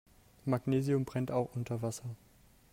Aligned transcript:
Magnesium 0.47 1.05
brennt 1.05 1.29
auch 1.31 1.53
unter 1.55 1.83
Wasser. 1.83 2.15